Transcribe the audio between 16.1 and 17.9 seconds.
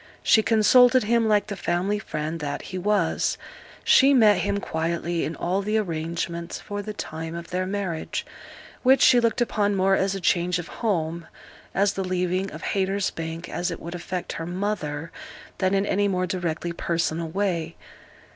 directly personal way.